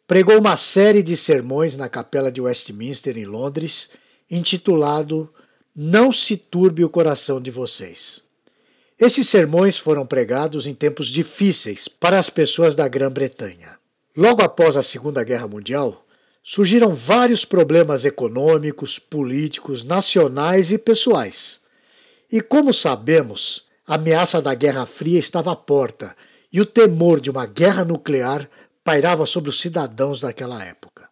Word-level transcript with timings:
pregou 0.09 0.37
uma 0.41 0.57
série 0.57 1.05
de 1.05 1.17
sermões 1.17 1.77
na 1.77 1.89
Capela 1.89 2.33
de 2.33 2.41
Westminster, 2.41 3.17
em 3.17 3.25
Londres, 3.25 3.91
intitulado 4.29 5.33
Não 5.73 6.11
se 6.11 6.37
turbe 6.37 6.85
o 6.85 6.91
coração 6.91 7.41
de 7.41 7.53
vocês. 7.53 8.25
Esses 8.99 9.29
sermões 9.29 9.79
foram 9.79 10.05
pregados 10.05 10.67
em 10.67 10.75
tempos 10.75 11.07
difíceis 11.07 11.87
para 11.87 12.19
as 12.19 12.29
pessoas 12.29 12.75
da 12.75 12.89
Grã-Bretanha. 12.89 13.78
Logo 14.19 14.43
após 14.43 14.77
a 14.77 14.83
Segunda 14.83 15.23
Guerra 15.23 15.47
Mundial, 15.47 16.05
surgiram 16.43 16.93
vários 16.93 17.45
problemas 17.45 18.05
econômicos, 18.05 18.99
políticos, 18.99 19.85
nacionais 19.85 20.73
e 20.73 20.77
pessoais. 20.77 21.61
E 22.29 22.41
como 22.41 22.75
sabemos, 22.75 23.65
a 23.87 23.95
ameaça 23.95 24.43
da 24.43 24.53
Guerra 24.55 24.87
Fria 24.87 25.21
estava 25.21 25.53
à 25.53 25.55
porta 25.55 26.17
e 26.53 26.61
o 26.61 26.67
temor 26.67 27.21
de 27.21 27.31
uma 27.31 27.47
guerra 27.47 27.85
nuclear 27.85 28.51
pairava 28.83 29.25
sobre 29.25 29.51
os 29.51 29.61
cidadãos 29.61 30.23
daquela 30.23 30.65
época. 30.65 31.09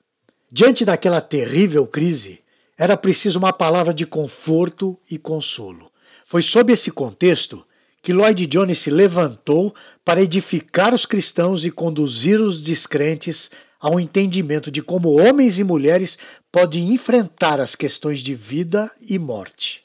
Diante 0.50 0.84
daquela 0.84 1.21
terrível 1.21 1.87
crise, 1.87 2.41
era 2.77 2.97
preciso 2.97 3.39
uma 3.39 3.53
palavra 3.53 3.95
de 3.95 4.05
conforto 4.05 4.99
e 5.09 5.16
consolo. 5.16 5.93
Foi 6.25 6.43
sob 6.43 6.72
esse 6.72 6.91
contexto 6.91 7.65
que 8.06 8.12
Lloyd 8.12 8.47
Jones 8.47 8.78
se 8.78 8.89
levantou 8.89 9.75
para 10.05 10.22
edificar 10.22 10.94
os 10.94 11.05
cristãos 11.05 11.65
e 11.65 11.72
conduzir 11.72 12.41
os 12.41 12.62
descrentes 12.62 13.50
ao 13.81 13.99
entendimento 13.99 14.71
de 14.71 14.81
como 14.81 15.21
homens 15.21 15.59
e 15.59 15.65
mulheres 15.65 16.16
podem 16.53 16.95
enfrentar 16.95 17.59
as 17.59 17.75
questões 17.75 18.21
de 18.21 18.33
vida 18.33 18.89
e 19.03 19.19
morte. 19.19 19.83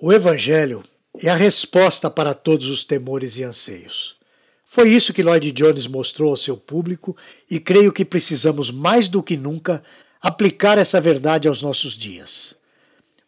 O 0.00 0.10
Evangelho 0.10 0.82
é 1.22 1.28
a 1.28 1.34
resposta 1.34 2.08
para 2.08 2.32
todos 2.32 2.68
os 2.68 2.84
temores 2.84 3.36
e 3.36 3.44
anseios. 3.44 4.16
Foi 4.64 4.88
isso 4.88 5.12
que 5.12 5.22
Lloyd 5.22 5.52
Jones 5.52 5.86
mostrou 5.86 6.30
ao 6.30 6.38
seu 6.38 6.56
público 6.56 7.14
e 7.50 7.60
creio 7.60 7.92
que 7.92 8.02
precisamos 8.02 8.70
mais 8.70 9.08
do 9.08 9.22
que 9.22 9.36
nunca 9.36 9.84
aplicar 10.22 10.78
essa 10.78 10.98
verdade 11.02 11.46
aos 11.46 11.60
nossos 11.60 11.92
dias. 11.92 12.56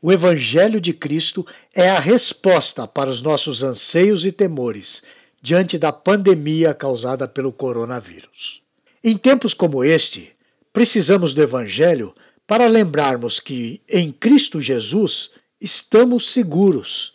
O 0.02 0.10
Evangelho 0.10 0.80
de 0.80 0.94
Cristo 0.94 1.46
é 1.74 1.90
a 1.90 2.00
resposta 2.00 2.86
para 2.86 3.10
os 3.10 3.20
nossos 3.20 3.62
anseios 3.62 4.24
e 4.24 4.32
temores 4.32 5.02
diante 5.42 5.76
da 5.76 5.92
pandemia 5.92 6.72
causada 6.72 7.28
pelo 7.28 7.52
coronavírus. 7.52 8.62
Em 9.04 9.16
tempos 9.16 9.52
como 9.52 9.84
este, 9.84 10.34
precisamos 10.72 11.34
do 11.34 11.42
Evangelho 11.42 12.14
para 12.46 12.66
lembrarmos 12.66 13.40
que 13.40 13.82
em 13.86 14.10
Cristo 14.10 14.58
Jesus 14.58 15.30
estamos 15.60 16.32
seguros. 16.32 17.12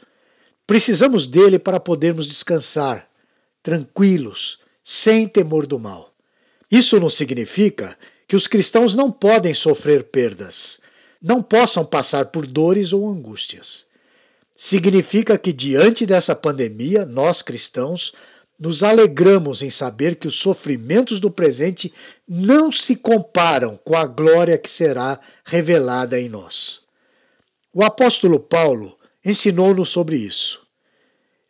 Precisamos 0.68 1.26
dele 1.26 1.58
para 1.58 1.80
podermos 1.80 2.28
descansar, 2.28 3.10
tranquilos, 3.64 4.60
sem 4.84 5.28
temor 5.28 5.66
do 5.66 5.80
mal. 5.80 6.14
Isso 6.70 7.00
não 7.00 7.10
significa 7.10 7.98
que 8.28 8.36
os 8.36 8.46
cristãos 8.46 8.94
não 8.94 9.12
podem 9.12 9.56
sofrer 9.56 10.04
perdas 10.06 10.80
não 11.22 11.42
possam 11.42 11.86
passar 11.86 12.26
por 12.28 12.46
dores 12.46 12.94
ou 12.94 13.10
angústias. 13.10 13.86
Significa 14.56 15.38
que, 15.38 15.52
diante 15.52 16.06
dessa 16.06 16.36
pandemia, 16.36 17.06
nós 17.06 17.42
cristãos 17.42 18.14
nos 18.58 18.84
alegramos 18.84 19.62
em 19.62 19.70
saber 19.70 20.16
que 20.16 20.28
os 20.28 20.36
sofrimentos 20.36 21.20
do 21.20 21.30
presente 21.30 21.94
não 22.28 22.72
se 22.72 22.96
comparam 22.96 23.78
com 23.84 23.96
a 23.98 24.06
glória 24.06 24.58
que 24.58 24.70
será 24.70 25.20
revelada 25.44 26.20
em 26.20 26.30
nós. 26.30 26.82
O 27.74 27.84
apóstolo 27.84 28.40
Paulo 28.40 28.98
ensinou-nos 29.24 29.90
sobre 29.90 30.16
isso. 30.16 30.62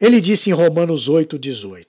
Ele 0.02 0.20
disse 0.20 0.50
em 0.50 0.54
Romanos 0.54 1.08
8,18: 1.08 1.86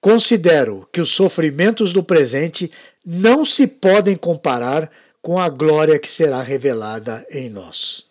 Considero 0.00 0.88
que 0.90 1.00
os 1.00 1.10
sofrimentos 1.10 1.92
do 1.92 2.02
presente 2.02 2.70
não 3.04 3.44
se 3.44 3.66
podem 3.66 4.16
comparar 4.16 4.90
com 5.22 5.38
a 5.38 5.48
glória 5.48 5.98
que 5.98 6.10
será 6.10 6.42
revelada 6.42 7.26
em 7.30 7.48
nós. 7.48 8.06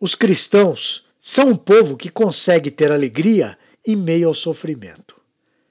Os 0.00 0.14
cristãos 0.14 1.04
são 1.20 1.48
um 1.48 1.56
povo 1.56 1.96
que 1.96 2.10
consegue 2.10 2.70
ter 2.70 2.90
alegria 2.90 3.58
em 3.86 3.96
meio 3.96 4.28
ao 4.28 4.34
sofrimento. 4.34 5.20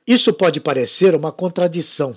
Isso 0.05 0.33
pode 0.33 0.59
parecer 0.59 1.15
uma 1.15 1.31
contradição, 1.31 2.15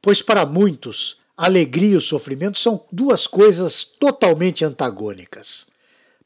pois 0.00 0.22
para 0.22 0.46
muitos, 0.46 1.18
a 1.36 1.46
alegria 1.46 1.90
e 1.90 1.96
o 1.96 2.00
sofrimento 2.00 2.58
são 2.58 2.84
duas 2.90 3.26
coisas 3.26 3.84
totalmente 3.84 4.64
antagônicas. 4.64 5.66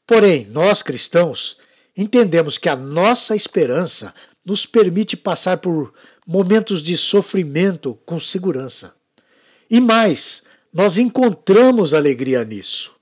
Porém, 0.07 0.45
nós 0.45 0.81
cristãos 0.81 1.57
entendemos 1.95 2.57
que 2.57 2.69
a 2.69 2.75
nossa 2.75 3.35
esperança 3.35 4.13
nos 4.45 4.65
permite 4.65 5.17
passar 5.17 5.57
por 5.57 5.93
momentos 6.25 6.81
de 6.81 6.95
sofrimento 6.97 7.97
com 8.05 8.19
segurança. 8.19 8.93
E 9.69 9.79
mais, 9.79 10.43
nós 10.73 10.97
encontramos 10.97 11.93
alegria 11.93 12.43
nisso. 12.45 12.95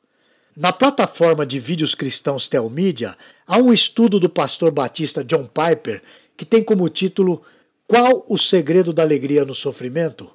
Na 0.55 0.73
plataforma 0.73 1.45
de 1.45 1.59
vídeos 1.59 1.93
cristãos 1.93 2.49
Telmídia, 2.49 3.17
há 3.45 3.57
um 3.57 3.71
estudo 3.71 4.19
do 4.19 4.29
pastor 4.29 4.71
batista 4.71 5.23
John 5.23 5.47
Piper 5.47 6.01
que 6.35 6.45
tem 6.45 6.63
como 6.63 6.89
título 6.89 7.43
Qual 7.87 8.25
o 8.27 8.37
segredo 8.37 8.91
da 8.91 9.03
alegria 9.03 9.45
no 9.45 9.53
sofrimento? 9.53 10.29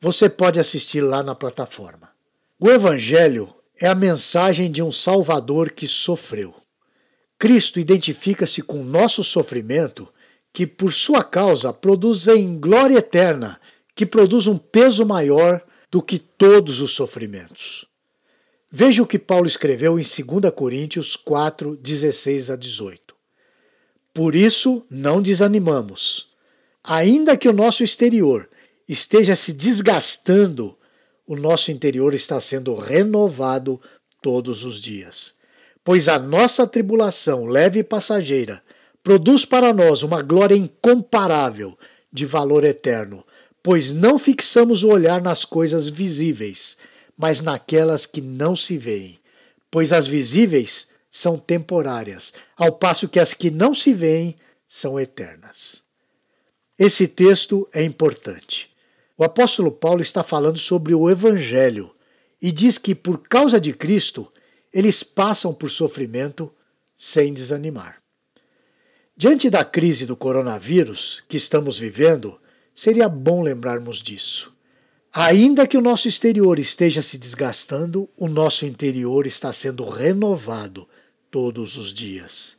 Você 0.00 0.28
pode 0.28 0.60
assistir 0.60 1.00
lá 1.00 1.22
na 1.22 1.34
plataforma. 1.34 2.10
O 2.58 2.70
Evangelho 2.70 3.52
é 3.78 3.88
a 3.88 3.94
mensagem 3.94 4.70
de 4.70 4.82
um 4.82 4.92
Salvador 4.92 5.70
que 5.70 5.88
sofreu. 5.88 6.54
Cristo 7.38 7.80
identifica-se 7.80 8.62
com 8.62 8.84
nosso 8.84 9.24
sofrimento, 9.24 10.08
que 10.52 10.66
por 10.66 10.92
sua 10.92 11.24
causa 11.24 11.72
produz 11.72 12.28
em 12.28 12.58
glória 12.58 12.98
eterna, 12.98 13.60
que 13.96 14.06
produz 14.06 14.46
um 14.46 14.56
peso 14.56 15.04
maior 15.04 15.62
do 15.92 16.02
que 16.02 16.18
todos 16.18 16.80
os 16.80 16.92
sofrimentos. 16.92 17.86
Veja 18.70 19.02
o 19.02 19.06
que 19.06 19.18
Paulo 19.18 19.46
escreveu 19.46 19.98
em 20.00 20.02
2 20.02 20.50
Coríntios 20.56 21.14
4, 21.14 21.76
16 21.76 22.50
a 22.50 22.56
18. 22.56 23.14
Por 24.14 24.34
isso 24.34 24.86
não 24.88 25.20
desanimamos. 25.20 26.30
Ainda 26.82 27.36
que 27.36 27.46
o 27.46 27.52
nosso 27.52 27.84
exterior 27.84 28.48
esteja 28.88 29.36
se 29.36 29.52
desgastando, 29.52 30.78
o 31.26 31.36
nosso 31.36 31.70
interior 31.70 32.14
está 32.14 32.40
sendo 32.40 32.74
renovado 32.74 33.78
todos 34.22 34.64
os 34.64 34.80
dias. 34.80 35.34
pois 35.84 36.08
a 36.08 36.18
nossa 36.18 36.66
tribulação 36.66 37.44
leve 37.44 37.80
e 37.80 37.84
passageira 37.84 38.62
produz 39.02 39.44
para 39.44 39.72
nós 39.72 40.02
uma 40.02 40.22
glória 40.22 40.54
incomparável 40.54 41.76
de 42.12 42.24
valor 42.24 42.62
eterno, 42.62 43.24
pois 43.62 43.92
não 43.92 44.18
fixamos 44.18 44.82
o 44.82 44.88
olhar 44.88 45.22
nas 45.22 45.44
coisas 45.44 45.88
visíveis, 45.88 46.76
mas 47.16 47.40
naquelas 47.40 48.06
que 48.06 48.20
não 48.20 48.56
se 48.56 48.76
veem, 48.76 49.18
pois 49.70 49.92
as 49.92 50.06
visíveis 50.06 50.88
são 51.10 51.38
temporárias, 51.38 52.32
ao 52.56 52.72
passo 52.72 53.08
que 53.08 53.20
as 53.20 53.34
que 53.34 53.50
não 53.50 53.74
se 53.74 53.92
veem 53.94 54.34
são 54.66 54.98
eternas. 54.98 55.82
Esse 56.78 57.06
texto 57.06 57.68
é 57.72 57.84
importante. 57.84 58.70
O 59.16 59.22
apóstolo 59.22 59.70
Paulo 59.70 60.00
está 60.00 60.24
falando 60.24 60.58
sobre 60.58 60.94
o 60.94 61.08
Evangelho 61.08 61.94
e 62.40 62.50
diz 62.50 62.78
que, 62.78 62.94
por 62.94 63.18
causa 63.28 63.60
de 63.60 63.72
Cristo, 63.72 64.32
eles 64.72 65.02
passam 65.02 65.54
por 65.54 65.70
sofrimento 65.70 66.52
sem 66.96 67.32
desanimar. 67.32 68.02
Diante 69.16 69.50
da 69.50 69.64
crise 69.64 70.06
do 70.06 70.16
coronavírus 70.16 71.22
que 71.28 71.36
estamos 71.36 71.78
vivendo, 71.78 72.40
seria 72.74 73.08
bom 73.08 73.42
lembrarmos 73.42 74.02
disso. 74.02 74.52
Ainda 75.12 75.66
que 75.66 75.76
o 75.76 75.82
nosso 75.82 76.08
exterior 76.08 76.58
esteja 76.58 77.02
se 77.02 77.18
desgastando, 77.18 78.08
o 78.16 78.28
nosso 78.28 78.64
interior 78.64 79.26
está 79.26 79.52
sendo 79.52 79.88
renovado 79.88 80.88
todos 81.30 81.76
os 81.76 81.92
dias. 81.92 82.56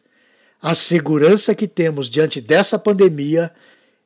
A 0.61 0.75
segurança 0.75 1.55
que 1.55 1.67
temos 1.67 2.09
diante 2.09 2.39
dessa 2.39 2.77
pandemia 2.77 3.51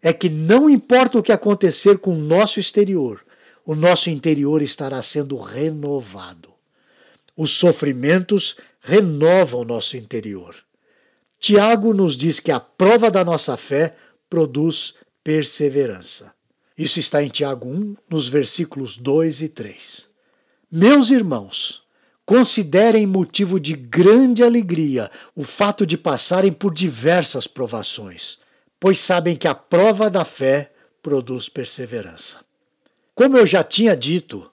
é 0.01 0.13
que 0.13 0.29
não 0.29 0.69
importa 0.69 1.19
o 1.19 1.23
que 1.23 1.31
acontecer 1.31 1.97
com 1.97 2.13
o 2.13 2.21
nosso 2.21 2.59
exterior, 2.59 3.23
o 3.65 3.75
nosso 3.75 4.09
interior 4.09 4.61
estará 4.61 5.01
sendo 5.01 5.37
renovado. 5.37 6.49
Os 7.35 7.51
sofrimentos 7.51 8.55
renovam 8.79 9.59
o 9.59 9.65
nosso 9.65 9.97
interior. 9.97 10.55
Tiago 11.37 11.93
nos 11.93 12.15
diz 12.15 12.39
que 12.39 12.51
a 12.51 12.59
prova 12.59 13.11
da 13.11 13.25
nossa 13.25 13.57
fé 13.57 13.95
produz 14.29 14.95
perseverança. 15.27 16.33
Isso 16.77 17.01
está 17.01 17.21
em 17.21 17.27
Tiago 17.27 17.67
1, 17.67 17.97
nos 18.09 18.29
versículos 18.29 18.97
2 18.97 19.41
e 19.41 19.49
3. 19.49 20.07
Meus 20.71 21.11
irmãos, 21.11 21.83
considerem 22.25 23.05
motivo 23.05 23.59
de 23.59 23.73
grande 23.73 24.41
alegria 24.41 25.11
o 25.35 25.43
fato 25.43 25.85
de 25.85 25.97
passarem 25.97 26.53
por 26.53 26.73
diversas 26.73 27.45
provações, 27.45 28.39
pois 28.79 29.01
sabem 29.01 29.35
que 29.35 29.49
a 29.49 29.53
prova 29.53 30.09
da 30.09 30.23
fé 30.23 30.71
produz 31.03 31.49
perseverança. 31.49 32.39
Como 33.13 33.35
eu 33.35 33.45
já 33.45 33.65
tinha 33.65 33.97
dito, 33.97 34.49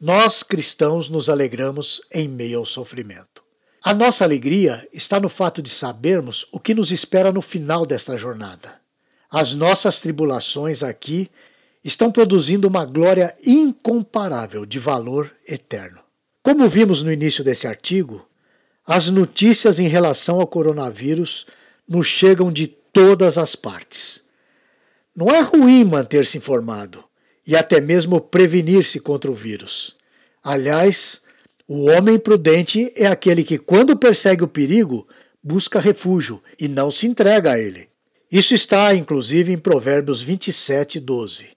nós 0.00 0.42
cristãos 0.42 1.08
nos 1.08 1.28
alegramos 1.28 2.02
em 2.12 2.26
meio 2.26 2.58
ao 2.58 2.66
sofrimento. 2.66 3.44
A 3.80 3.94
nossa 3.94 4.24
alegria 4.24 4.88
está 4.92 5.20
no 5.20 5.28
fato 5.28 5.62
de 5.62 5.70
sabermos 5.70 6.48
o 6.50 6.58
que 6.58 6.74
nos 6.74 6.90
espera 6.90 7.30
no 7.30 7.40
final 7.40 7.86
desta 7.86 8.16
jornada. 8.16 8.84
As 9.30 9.54
nossas 9.54 10.00
tribulações 10.00 10.82
aqui 10.82 11.30
estão 11.82 12.10
produzindo 12.10 12.66
uma 12.66 12.84
glória 12.84 13.36
incomparável 13.44 14.64
de 14.64 14.78
valor 14.78 15.32
eterno. 15.46 16.00
Como 16.42 16.68
vimos 16.68 17.02
no 17.02 17.12
início 17.12 17.42
desse 17.42 17.66
artigo, 17.66 18.26
as 18.86 19.08
notícias 19.10 19.80
em 19.80 19.88
relação 19.88 20.40
ao 20.40 20.46
coronavírus 20.46 21.46
nos 21.88 22.06
chegam 22.06 22.52
de 22.52 22.68
todas 22.68 23.36
as 23.36 23.56
partes. 23.56 24.22
Não 25.14 25.28
é 25.28 25.40
ruim 25.40 25.84
manter-se 25.84 26.38
informado 26.38 27.02
e 27.46 27.56
até 27.56 27.80
mesmo 27.80 28.20
prevenir-se 28.20 29.00
contra 29.00 29.30
o 29.30 29.34
vírus. 29.34 29.96
Aliás, 30.42 31.20
o 31.66 31.90
homem 31.90 32.18
prudente 32.18 32.92
é 32.94 33.06
aquele 33.06 33.42
que, 33.42 33.58
quando 33.58 33.96
persegue 33.96 34.44
o 34.44 34.48
perigo, 34.48 35.06
busca 35.42 35.80
refúgio 35.80 36.42
e 36.58 36.68
não 36.68 36.90
se 36.90 37.06
entrega 37.06 37.52
a 37.52 37.58
ele. 37.58 37.88
Isso 38.30 38.54
está, 38.54 38.94
inclusive, 38.94 39.52
em 39.52 39.58
Provérbios 39.58 40.20
27, 40.20 40.98
12. 40.98 41.48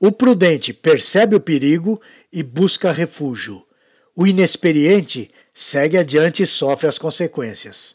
O 0.00 0.10
prudente 0.10 0.72
percebe 0.72 1.36
o 1.36 1.40
perigo 1.40 2.00
e 2.32 2.42
busca 2.42 2.90
refúgio. 2.90 3.62
O 4.16 4.26
inexperiente 4.26 5.30
segue 5.52 5.98
adiante 5.98 6.42
e 6.42 6.46
sofre 6.46 6.88
as 6.88 6.98
consequências. 6.98 7.94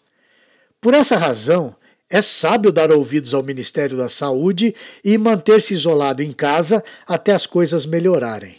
Por 0.80 0.94
essa 0.94 1.18
razão, 1.18 1.76
é 2.10 2.22
sábio 2.22 2.72
dar 2.72 2.92
ouvidos 2.92 3.34
ao 3.34 3.44
Ministério 3.44 3.98
da 3.98 4.10
Saúde 4.10 4.76
e 5.04 5.18
manter-se 5.18 5.74
isolado 5.74 6.22
em 6.22 6.32
casa 6.32 6.84
até 7.06 7.34
as 7.34 7.46
coisas 7.46 7.86
melhorarem. 7.86 8.58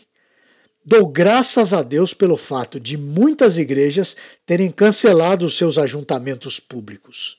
Dou 0.84 1.06
graças 1.06 1.72
a 1.72 1.82
Deus 1.82 2.12
pelo 2.12 2.36
fato 2.36 2.80
de 2.80 2.96
muitas 2.96 3.56
igrejas 3.56 4.16
terem 4.44 4.70
cancelado 4.70 5.46
os 5.46 5.56
seus 5.56 5.78
ajuntamentos 5.78 6.58
públicos. 6.58 7.38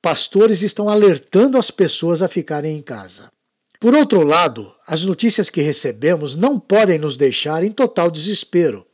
Pastores 0.00 0.62
estão 0.62 0.88
alertando 0.88 1.58
as 1.58 1.70
pessoas 1.70 2.22
a 2.22 2.28
ficarem 2.28 2.76
em 2.76 2.82
casa. 2.82 3.32
Por 3.80 3.94
outro 3.94 4.24
lado, 4.24 4.72
as 4.86 5.04
notícias 5.04 5.50
que 5.50 5.60
recebemos 5.60 6.36
não 6.36 6.58
podem 6.58 6.98
nos 6.98 7.16
deixar 7.16 7.64
em 7.64 7.70
total 7.70 8.10
desespero. 8.10 8.86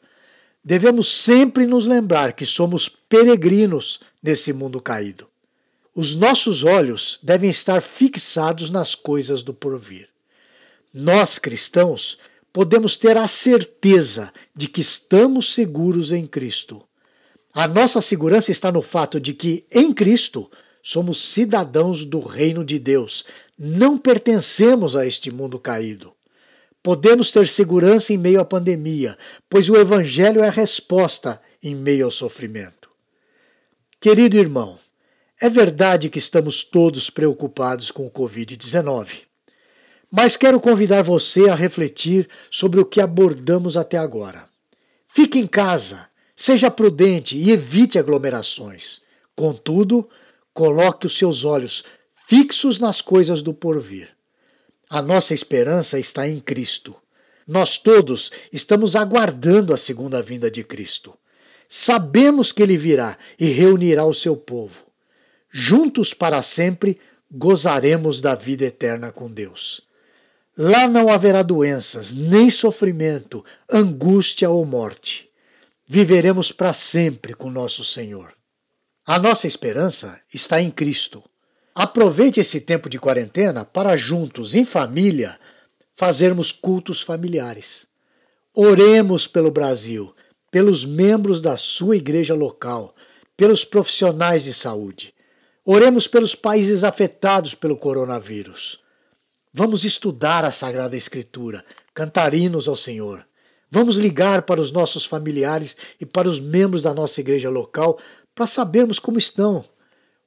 Devemos 0.64 1.08
sempre 1.08 1.66
nos 1.66 1.86
lembrar 1.86 2.32
que 2.32 2.46
somos 2.46 2.88
peregrinos 2.88 4.00
nesse 4.22 4.52
mundo 4.52 4.80
caído. 4.80 5.26
Os 5.94 6.16
nossos 6.16 6.64
olhos 6.64 7.18
devem 7.22 7.50
estar 7.50 7.82
fixados 7.82 8.70
nas 8.70 8.94
coisas 8.94 9.42
do 9.42 9.52
porvir. 9.52 10.08
Nós, 10.92 11.38
cristãos, 11.38 12.18
podemos 12.52 12.96
ter 12.96 13.16
a 13.16 13.28
certeza 13.28 14.32
de 14.56 14.68
que 14.68 14.80
estamos 14.80 15.52
seguros 15.52 16.12
em 16.12 16.26
Cristo. 16.26 16.82
A 17.52 17.68
nossa 17.68 18.00
segurança 18.00 18.50
está 18.50 18.72
no 18.72 18.82
fato 18.82 19.20
de 19.20 19.34
que, 19.34 19.66
em 19.70 19.92
Cristo, 19.92 20.50
somos 20.86 21.16
cidadãos 21.16 22.04
do 22.04 22.20
reino 22.20 22.62
de 22.62 22.78
Deus, 22.78 23.24
não 23.58 23.96
pertencemos 23.96 24.94
a 24.94 25.06
este 25.06 25.32
mundo 25.32 25.58
caído. 25.58 26.12
Podemos 26.82 27.32
ter 27.32 27.48
segurança 27.48 28.12
em 28.12 28.18
meio 28.18 28.38
à 28.38 28.44
pandemia, 28.44 29.16
pois 29.48 29.70
o 29.70 29.76
Evangelho 29.76 30.42
é 30.42 30.48
a 30.48 30.50
resposta 30.50 31.40
em 31.62 31.74
meio 31.74 32.04
ao 32.04 32.10
sofrimento. 32.10 32.90
Querido 33.98 34.36
irmão, 34.36 34.78
é 35.40 35.48
verdade 35.48 36.10
que 36.10 36.18
estamos 36.18 36.62
todos 36.62 37.08
preocupados 37.08 37.90
com 37.90 38.06
o 38.06 38.10
Covid-19, 38.10 39.22
mas 40.12 40.36
quero 40.36 40.60
convidar 40.60 41.00
você 41.00 41.48
a 41.48 41.54
refletir 41.54 42.28
sobre 42.50 42.78
o 42.78 42.84
que 42.84 43.00
abordamos 43.00 43.74
até 43.74 43.96
agora. 43.96 44.44
Fique 45.08 45.38
em 45.38 45.46
casa, 45.46 46.06
seja 46.36 46.70
prudente 46.70 47.34
e 47.38 47.50
evite 47.50 47.98
aglomerações. 47.98 49.00
Contudo, 49.34 50.06
coloque 50.54 51.06
os 51.06 51.18
seus 51.18 51.44
olhos 51.44 51.84
fixos 52.26 52.78
nas 52.78 53.02
coisas 53.02 53.42
do 53.42 53.52
porvir. 53.52 54.08
A 54.88 55.02
nossa 55.02 55.34
esperança 55.34 55.98
está 55.98 56.26
em 56.26 56.38
Cristo. 56.38 56.94
Nós 57.46 57.76
todos 57.76 58.30
estamos 58.52 58.96
aguardando 58.96 59.74
a 59.74 59.76
segunda 59.76 60.22
vinda 60.22 60.50
de 60.50 60.62
Cristo. 60.64 61.14
Sabemos 61.68 62.52
que 62.52 62.62
ele 62.62 62.78
virá 62.78 63.18
e 63.38 63.46
reunirá 63.46 64.04
o 64.04 64.14
seu 64.14 64.36
povo. 64.36 64.86
Juntos 65.50 66.14
para 66.14 66.42
sempre 66.42 66.98
gozaremos 67.30 68.20
da 68.20 68.34
vida 68.34 68.64
eterna 68.64 69.10
com 69.10 69.30
Deus. 69.30 69.82
Lá 70.56 70.86
não 70.86 71.08
haverá 71.08 71.42
doenças, 71.42 72.12
nem 72.12 72.48
sofrimento, 72.48 73.44
angústia 73.68 74.48
ou 74.48 74.64
morte. 74.64 75.28
Viveremos 75.86 76.52
para 76.52 76.72
sempre 76.72 77.34
com 77.34 77.50
nosso 77.50 77.84
Senhor. 77.84 78.32
A 79.06 79.18
nossa 79.18 79.46
esperança 79.46 80.18
está 80.32 80.62
em 80.62 80.70
Cristo. 80.70 81.22
Aproveite 81.74 82.40
esse 82.40 82.58
tempo 82.58 82.88
de 82.88 82.98
quarentena 82.98 83.62
para 83.62 83.98
juntos, 83.98 84.54
em 84.54 84.64
família, 84.64 85.38
fazermos 85.94 86.50
cultos 86.50 87.02
familiares. 87.02 87.86
Oremos 88.54 89.26
pelo 89.26 89.50
Brasil, 89.50 90.14
pelos 90.50 90.86
membros 90.86 91.42
da 91.42 91.54
sua 91.58 91.98
igreja 91.98 92.34
local, 92.34 92.94
pelos 93.36 93.62
profissionais 93.62 94.44
de 94.44 94.54
saúde. 94.54 95.12
Oremos 95.66 96.08
pelos 96.08 96.34
países 96.34 96.82
afetados 96.82 97.54
pelo 97.54 97.76
coronavírus. 97.76 98.80
Vamos 99.52 99.84
estudar 99.84 100.46
a 100.46 100.50
Sagrada 100.50 100.96
Escritura, 100.96 101.62
cantar 101.92 102.32
hinos 102.32 102.68
ao 102.68 102.76
Senhor. 102.76 103.26
Vamos 103.70 103.96
ligar 103.96 104.42
para 104.42 104.62
os 104.62 104.72
nossos 104.72 105.04
familiares 105.04 105.76
e 106.00 106.06
para 106.06 106.28
os 106.28 106.40
membros 106.40 106.82
da 106.82 106.94
nossa 106.94 107.20
igreja 107.20 107.50
local 107.50 107.98
para 108.34 108.46
sabermos 108.46 108.98
como 108.98 109.18
estão 109.18 109.64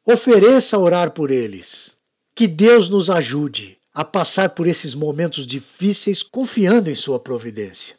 Ofereça 0.10 0.78
orar 0.78 1.12
por 1.12 1.32
eles. 1.32 1.98
Que 2.34 2.48
Deus 2.48 2.88
nos 2.88 3.10
ajude 3.10 3.78
a 3.94 4.06
passar 4.06 4.52
por 4.52 4.66
esses 4.66 4.96
momentos 4.96 5.46
difíceis 5.46 6.24
confiando 6.24 6.90
em 6.90 6.96
Sua 6.96 7.20
providência. 7.20 7.98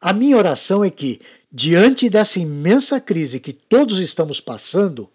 A 0.00 0.12
minha 0.12 0.36
oração 0.36 0.84
é 0.84 0.90
que, 0.90 1.20
diante 1.50 2.08
dessa 2.08 2.38
imensa 2.38 3.00
crise 3.00 3.40
que 3.40 3.52
todos 3.52 3.98
estamos 3.98 4.40
passando, 4.40 5.10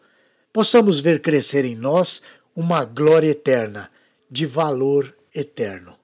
possamos 0.52 1.00
ver 1.00 1.22
crescer 1.22 1.64
em 1.64 1.74
nós 1.74 2.22
uma 2.54 2.84
glória 2.84 3.30
eterna, 3.30 3.90
de 4.30 4.46
valor 4.46 5.16
eterno. 5.34 5.96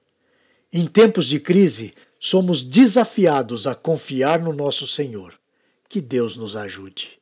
Em 0.72 0.86
tempos 0.86 1.26
de 1.26 1.38
crise, 1.38 1.92
somos 2.18 2.62
desafiados 2.62 3.66
a 3.66 3.74
confiar 3.74 4.40
no 4.40 4.54
nosso 4.54 4.86
Senhor. 4.86 5.38
Que 5.90 6.00
Deus 6.00 6.38
nos 6.38 6.56
ajude. 6.56 7.21